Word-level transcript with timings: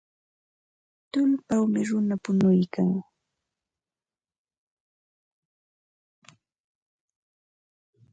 Tullpawmi 1.11 1.81
runa 1.89 2.15
punuykan. 2.23 2.89